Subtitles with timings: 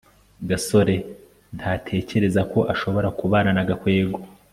[0.49, 0.95] gasore
[1.57, 4.19] ntatekereza ko ashobora kubana na gakwego